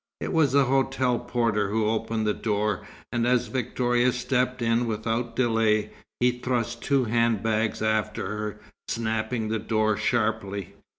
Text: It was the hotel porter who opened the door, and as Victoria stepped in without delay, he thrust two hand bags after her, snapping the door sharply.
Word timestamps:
It 0.19 0.33
was 0.33 0.53
the 0.53 0.63
hotel 0.65 1.19
porter 1.19 1.69
who 1.69 1.85
opened 1.85 2.25
the 2.25 2.33
door, 2.33 2.81
and 3.11 3.27
as 3.27 3.49
Victoria 3.49 4.11
stepped 4.11 4.59
in 4.59 4.87
without 4.87 5.35
delay, 5.35 5.91
he 6.19 6.31
thrust 6.39 6.81
two 6.81 7.03
hand 7.03 7.43
bags 7.43 7.83
after 7.83 8.25
her, 8.25 8.59
snapping 8.87 9.49
the 9.49 9.59
door 9.59 9.95
sharply. 9.97 10.73